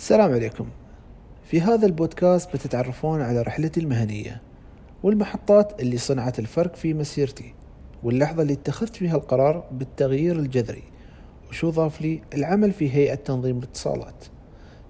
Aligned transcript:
السلام 0.00 0.32
عليكم. 0.32 0.68
في 1.44 1.60
هذا 1.60 1.86
البودكاست 1.86 2.52
بتتعرفون 2.56 3.20
على 3.20 3.42
رحلتي 3.42 3.80
المهنية 3.80 4.42
والمحطات 5.02 5.82
اللي 5.82 5.98
صنعت 5.98 6.38
الفرق 6.38 6.76
في 6.76 6.94
مسيرتي 6.94 7.54
واللحظة 8.02 8.42
اللي 8.42 8.52
اتخذت 8.52 8.96
فيها 8.96 9.16
القرار 9.16 9.64
بالتغيير 9.72 10.36
الجذري 10.36 10.82
وشو 11.48 11.70
ضاف 11.70 12.00
لي 12.00 12.20
العمل 12.34 12.72
في 12.72 12.94
هيئة 12.94 13.14
تنظيم 13.14 13.58
الاتصالات 13.58 14.24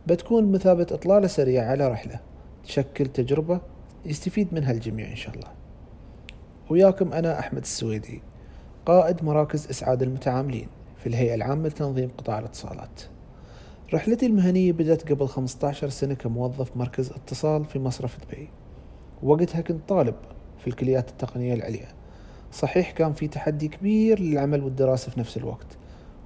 بتكون 0.07 0.53
مثابة 0.53 0.87
إطلالة 0.91 1.27
سريعة 1.27 1.65
على 1.65 1.89
رحلة 1.89 2.21
تشكل 2.65 3.07
تجربة 3.07 3.61
يستفيد 4.05 4.55
منها 4.55 4.73
الجميع 4.73 5.11
إن 5.11 5.17
شاء 5.17 5.35
الله. 5.35 5.49
وياكم 6.71 7.13
أنا 7.13 7.39
أحمد 7.39 7.63
السويدي 7.63 8.23
قائد 8.87 9.25
مراكز 9.25 9.69
إسعاد 9.69 10.03
المتعاملين 10.03 10.69
في 10.99 11.07
الهيئة 11.07 11.35
العامة 11.35 11.69
لتنظيم 11.69 12.09
قطاع 12.19 12.39
الاتصالات. 12.39 13.01
رحلتي 13.95 14.27
المهنية 14.27 14.73
بدأت 14.73 15.13
قبل 15.13 15.29
15 15.29 15.89
سنة 15.89 16.15
كموظف 16.15 16.77
مركز 16.77 17.11
اتصال 17.11 17.65
في 17.65 17.79
مصرف 17.79 18.19
دبي. 18.25 18.49
وقتها 19.23 19.61
كنت 19.61 19.89
طالب 19.89 20.15
في 20.59 20.67
الكليات 20.67 21.09
التقنية 21.09 21.55
العليا. 21.55 21.89
صحيح 22.53 22.91
كان 22.91 23.13
في 23.13 23.29
تحدي 23.29 23.69
كبير 23.69 24.21
للعمل 24.21 24.65
والدراسة 24.65 25.11
في 25.11 25.21
نفس 25.21 25.37
الوقت 25.37 25.67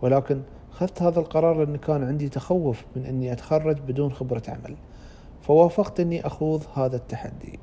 ولكن 0.02 0.42
أخذت 0.72 1.02
هذا 1.02 1.20
القرار 1.20 1.64
لأن 1.64 1.76
كان 1.76 2.04
عندي 2.04 2.28
تخوف 2.28 2.84
من 2.96 3.06
أني 3.06 3.32
أتخرج 3.32 3.78
بدون 3.78 4.12
خبرة 4.12 4.42
عمل 4.48 4.76
فوافقت 5.42 6.00
أني 6.00 6.26
أخوض 6.26 6.62
هذا 6.74 6.96
التحدي. 6.96 7.58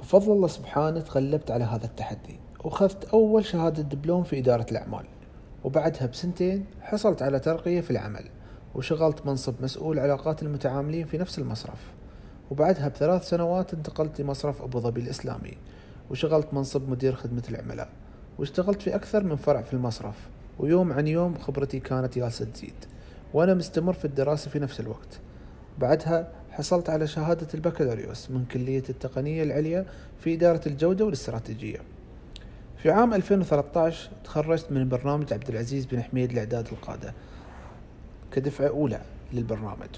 بفضل 0.00 0.32
الله 0.32 0.48
سبحانه 0.48 1.00
تغلبت 1.00 1.50
على 1.50 1.64
هذا 1.64 1.84
التحدي 1.84 2.40
وأخذت 2.64 3.04
أول 3.04 3.44
شهادة 3.44 3.82
دبلوم 3.82 4.22
في 4.22 4.38
إدارة 4.38 4.66
الأعمال 4.70 5.04
وبعدها 5.64 6.06
بسنتين 6.06 6.64
حصلت 6.80 7.22
على 7.22 7.40
ترقية 7.40 7.80
في 7.80 7.90
العمل. 7.90 8.41
وشغلت 8.74 9.26
منصب 9.26 9.54
مسؤول 9.62 9.98
علاقات 9.98 10.42
المتعاملين 10.42 11.06
في 11.06 11.18
نفس 11.18 11.38
المصرف. 11.38 11.92
وبعدها 12.50 12.88
بثلاث 12.88 13.28
سنوات 13.28 13.74
انتقلت 13.74 14.20
لمصرف 14.20 14.62
أبو 14.62 14.80
ظبي 14.80 15.00
الإسلامي 15.00 15.58
وشغلت 16.10 16.54
منصب 16.54 16.88
مدير 16.88 17.14
خدمة 17.14 17.42
العملاء 17.48 17.88
واشتغلت 18.38 18.82
في 18.82 18.94
أكثر 18.94 19.24
من 19.24 19.36
فرع 19.36 19.62
في 19.62 19.72
المصرف 19.72 20.14
ويوم 20.58 20.92
عن 20.92 21.08
يوم 21.08 21.38
خبرتي 21.38 21.80
كانت 21.80 22.18
جالسة 22.18 22.44
تزيد 22.44 22.74
وأنا 23.34 23.54
مستمر 23.54 23.92
في 23.92 24.04
الدراسة 24.04 24.50
في 24.50 24.58
نفس 24.58 24.80
الوقت. 24.80 25.20
بعدها 25.78 26.28
حصلت 26.50 26.90
على 26.90 27.06
شهادة 27.06 27.46
البكالوريوس 27.54 28.30
من 28.30 28.44
كلية 28.44 28.82
التقنية 28.88 29.42
العليا 29.42 29.86
في 30.20 30.34
إدارة 30.34 30.60
الجودة 30.66 31.04
والاستراتيجية. 31.04 31.78
في 32.76 32.90
عام 32.90 33.14
2013 33.14 34.10
تخرجت 34.24 34.72
من 34.72 34.88
برنامج 34.88 35.32
عبد 35.32 35.48
العزيز 35.48 35.86
بن 35.86 36.02
حميد 36.02 36.32
لإعداد 36.32 36.68
القادة. 36.72 37.14
كدفعة 38.32 38.68
أولى 38.68 39.00
للبرنامج. 39.32 39.88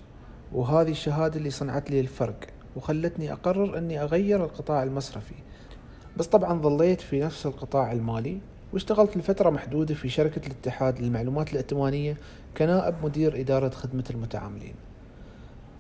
وهذه 0.53 0.91
الشهادة 0.91 1.37
اللي 1.37 1.51
صنعت 1.51 1.91
لي 1.91 2.01
الفرق 2.01 2.37
وخلتني 2.77 3.33
أقرر 3.33 3.79
أني 3.79 4.03
أغير 4.03 4.45
القطاع 4.45 4.83
المصرفي. 4.83 5.35
بس 6.17 6.27
طبعا 6.27 6.61
ظليت 6.61 7.01
في 7.01 7.21
نفس 7.21 7.47
القطاع 7.47 7.93
المالي 7.93 8.39
واشتغلت 8.73 9.17
لفترة 9.17 9.51
محدودة 9.51 9.95
في 9.95 10.09
شركة 10.09 10.47
الاتحاد 10.47 11.01
للمعلومات 11.01 11.53
الائتمانية 11.53 12.17
كنائب 12.57 12.95
مدير 13.05 13.41
إدارة 13.41 13.69
خدمة 13.69 14.05
المتعاملين. 14.11 14.75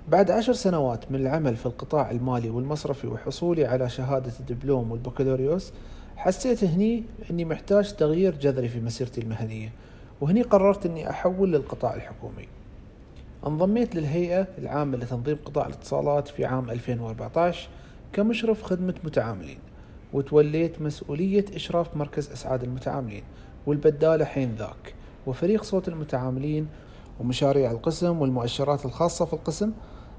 بعد 0.09 0.31
عشر 0.31 0.53
سنوات 0.53 1.13
من 1.13 1.21
العمل 1.21 1.57
في 1.57 1.67
القطاع 1.67 2.11
المالي 2.11 2.51
والمصرفي 2.51 3.07
وحصولي 3.07 3.65
على 3.65 3.89
شهادة 3.89 4.33
الدبلوم 4.41 4.91
والبكالوريوس 4.91 5.73
حسيت 6.17 6.65
هني 6.65 7.05
أني 7.31 7.45
محتاج 7.45 7.93
تغيير 7.93 8.37
جذري 8.37 8.69
في 8.69 8.81
مسيرتي 8.81 9.21
المهنية. 9.21 9.73
وهني 10.20 10.43
قررت 10.43 10.87
أني 10.87 11.11
أحول 11.11 11.53
للقطاع 11.53 11.95
الحكومي. 11.95 12.48
انضميت 13.47 13.95
للهيئة 13.95 14.47
العامة 14.59 14.97
لتنظيم 14.97 15.37
قطاع 15.45 15.67
الاتصالات 15.67 16.29
في 16.29 16.45
عام 16.45 16.70
2014 16.70 17.69
كمشرف 18.12 18.62
خدمة 18.62 18.95
متعاملين 19.05 19.59
وتوليت 20.12 20.83
مسؤولية 20.83 21.45
إشراف 21.55 21.97
مركز 21.97 22.30
إسعاد 22.30 22.63
المتعاملين 22.63 23.23
والبدالة 23.67 24.25
حين 24.25 24.55
ذاك 24.55 24.95
وفريق 25.27 25.63
صوت 25.63 25.89
المتعاملين 25.89 26.67
ومشاريع 27.20 27.70
القسم 27.70 28.20
والمؤشرات 28.20 28.85
الخاصة 28.85 29.25
في 29.25 29.33
القسم 29.33 29.73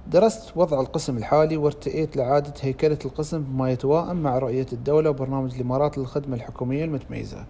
درست 0.07 0.57
وضع 0.57 0.81
القسم 0.81 1.17
الحالي 1.17 1.57
وارتئيت 1.57 2.17
لعادة 2.17 2.53
هيكلة 2.62 3.00
القسم 3.06 3.41
بما 3.44 3.72
يتوائم 3.72 4.16
مع 4.16 4.38
رؤية 4.38 4.66
الدولة 4.73 5.09
وبرنامج 5.09 5.56
الإمارات 5.56 5.97
للخدمة 5.97 6.35
الحكومية 6.35 6.85
المتميزة. 6.85 7.45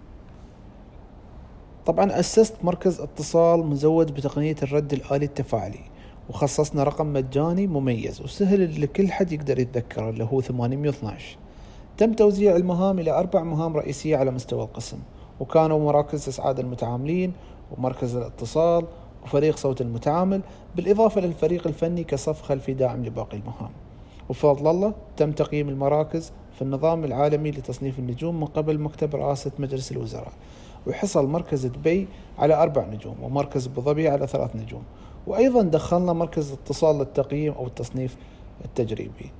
طبعا 1.86 2.20
أسست 2.20 2.54
مركز 2.64 3.00
اتصال 3.00 3.66
مزود 3.66 4.14
بتقنية 4.14 4.56
الرد 4.62 4.92
الآلي 4.92 5.24
التفاعلي 5.24 5.80
وخصصنا 6.28 6.82
رقم 6.84 7.12
مجاني 7.12 7.66
مميز 7.66 8.20
وسهل 8.22 8.82
لكل 8.82 9.12
حد 9.12 9.32
يقدر 9.32 9.58
يتذكره 9.58 10.10
اللي 10.10 10.24
هو 10.24 10.40
812 10.40 11.36
تم 11.98 12.12
توزيع 12.12 12.56
المهام 12.56 12.98
إلى 12.98 13.10
أربع 13.10 13.42
مهام 13.42 13.76
رئيسية 13.76 14.16
على 14.16 14.30
مستوى 14.30 14.62
القسم 14.62 14.98
وكانوا 15.40 15.78
مراكز 15.78 16.28
إسعاد 16.28 16.58
المتعاملين 16.60 17.32
ومركز 17.76 18.16
الاتصال 18.16 18.84
وفريق 19.24 19.56
صوت 19.56 19.80
المتعامل 19.80 20.40
بالإضافة 20.76 21.20
للفريق 21.20 21.66
الفني 21.66 22.04
كصف 22.04 22.42
خلفي 22.42 22.74
داعم 22.74 23.04
لباقي 23.04 23.36
المهام. 23.36 23.70
وفضل 24.28 24.70
الله 24.70 24.92
تم 25.16 25.32
تقييم 25.32 25.68
المراكز 25.68 26.32
في 26.56 26.62
النظام 26.62 27.04
العالمي 27.04 27.50
لتصنيف 27.50 27.98
النجوم 27.98 28.40
من 28.40 28.46
قبل 28.46 28.78
مكتب 28.78 29.16
رئاسة 29.16 29.50
مجلس 29.58 29.92
الوزراء. 29.92 30.32
وحصل 30.86 31.26
مركز 31.26 31.66
دبي 31.66 32.08
على 32.38 32.62
أربع 32.62 32.86
نجوم 32.86 33.16
ومركز 33.22 33.66
أبو 33.66 33.80
ظبي 33.80 34.08
على 34.08 34.26
ثلاث 34.26 34.56
نجوم. 34.56 34.82
وأيضا 35.26 35.62
دخلنا 35.62 36.12
مركز 36.12 36.52
اتصال 36.52 36.98
للتقييم 36.98 37.52
أو 37.52 37.66
التصنيف 37.66 38.16
التجريبي. 38.64 39.32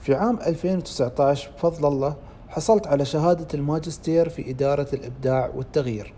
في 0.00 0.14
عام 0.14 0.38
2019 0.46 1.50
بفضل 1.56 1.88
الله 1.88 2.16
حصلت 2.48 2.86
على 2.86 3.04
شهادة 3.04 3.46
الماجستير 3.54 4.28
في 4.28 4.50
إدارة 4.50 4.86
الإبداع 4.92 5.50
والتغيير. 5.56 6.14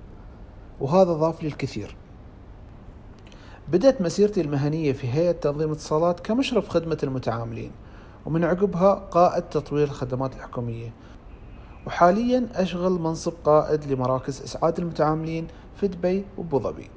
وهذا 0.81 1.13
ضاف 1.13 1.43
لي 1.43 1.49
الكثير. 1.49 1.97
بدأت 3.69 4.03
مسيرتي 4.03 4.41
المهنية 4.41 4.93
في 4.93 5.09
هيئة 5.09 5.33
تنظيم 5.33 5.73
اتصالات 5.73 6.21
كمشرف 6.21 6.69
خدمة 6.69 6.99
المتعاملين 7.03 7.71
ومن 8.27 8.45
عقبها 8.45 8.95
قائد 8.95 9.43
تطوير 9.43 9.85
الخدمات 9.85 10.35
الحكومية. 10.37 10.93
وحاليا 11.87 12.49
أشغل 12.55 12.93
منصب 12.93 13.33
قائد 13.45 13.93
لمراكز 13.93 14.43
إسعاد 14.43 14.79
المتعاملين 14.79 15.47
في 15.77 15.89
دبي 15.89 16.25
وأبو 16.37 16.59
ظبي. 16.59 16.91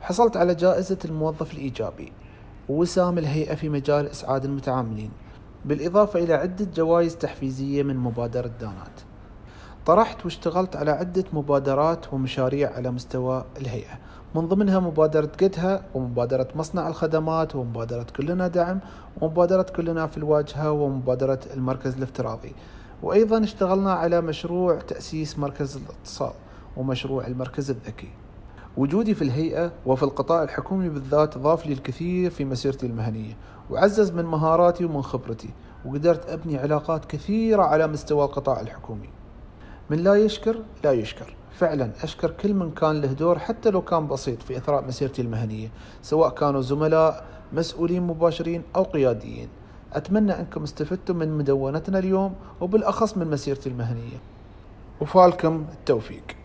حصلت 0.00 0.36
على 0.36 0.54
جائزة 0.54 0.98
الموظف 1.04 1.54
الإيجابي 1.54 2.12
ووسام 2.68 3.18
الهيئة 3.18 3.54
في 3.54 3.68
مجال 3.68 4.06
إسعاد 4.06 4.44
المتعاملين 4.44 5.10
بالإضافة 5.64 6.24
إلى 6.24 6.34
عدة 6.34 6.64
جوائز 6.74 7.16
تحفيزية 7.16 7.82
من 7.82 7.96
مبادرة 7.96 8.50
دانات. 8.60 9.00
طرحت 9.86 10.24
واشتغلت 10.24 10.76
على 10.76 10.90
عدة 10.90 11.24
مبادرات 11.32 12.12
ومشاريع 12.12 12.72
على 12.72 12.90
مستوى 12.90 13.44
الهيئة 13.60 13.98
من 14.34 14.48
ضمنها 14.48 14.80
مبادرة 14.80 15.30
قدها 15.40 15.82
ومبادرة 15.94 16.48
مصنع 16.54 16.88
الخدمات 16.88 17.56
ومبادرة 17.56 18.06
كلنا 18.16 18.48
دعم 18.48 18.80
ومبادرة 19.20 19.66
كلنا 19.76 20.06
في 20.06 20.16
الواجهة 20.16 20.70
ومبادرة 20.70 21.40
المركز 21.54 21.94
الافتراضي. 21.94 22.54
وأيضا 23.02 23.44
اشتغلنا 23.44 23.92
على 23.92 24.20
مشروع 24.20 24.78
تأسيس 24.78 25.38
مركز 25.38 25.76
الاتصال 25.76 26.32
ومشروع 26.76 27.26
المركز 27.26 27.70
الذكي. 27.70 28.08
وجودي 28.76 29.14
في 29.14 29.22
الهيئة 29.22 29.72
وفي 29.86 30.02
القطاع 30.02 30.42
الحكومي 30.42 30.88
بالذات 30.88 31.38
ضاف 31.38 31.66
لي 31.66 31.72
الكثير 31.72 32.30
في 32.30 32.44
مسيرتي 32.44 32.86
المهنية 32.86 33.36
وعزز 33.70 34.10
من 34.10 34.24
مهاراتي 34.24 34.84
ومن 34.84 35.02
خبرتي 35.02 35.50
وقدرت 35.84 36.28
أبني 36.28 36.58
علاقات 36.58 37.04
كثيرة 37.04 37.62
على 37.62 37.86
مستوى 37.86 38.24
القطاع 38.24 38.60
الحكومي. 38.60 39.08
من 39.90 39.98
لا 39.98 40.14
يشكر 40.14 40.56
لا 40.84 40.92
يشكر. 40.92 41.36
فعلا 41.58 41.90
أشكر 42.02 42.30
كل 42.30 42.54
من 42.54 42.70
كان 42.70 43.00
له 43.00 43.12
دور 43.12 43.38
حتى 43.38 43.70
لو 43.70 43.82
كان 43.82 44.06
بسيط 44.06 44.42
في 44.42 44.56
إثراء 44.56 44.84
مسيرتي 44.84 45.22
المهنية 45.22 45.68
سواء 46.02 46.30
كانوا 46.30 46.60
زملاء 46.60 47.24
مسؤولين 47.52 48.02
مباشرين 48.02 48.62
أو 48.76 48.82
قياديين. 48.82 49.48
أتمنى 49.94 50.40
أنكم 50.40 50.62
استفدتم 50.62 51.16
من 51.16 51.38
مدونتنا 51.38 51.98
اليوم 51.98 52.34
وبالأخص 52.60 53.16
من 53.16 53.30
مسيرتي 53.30 53.68
المهنية. 53.68 54.18
وفالكم 55.00 55.64
التوفيق. 55.72 56.43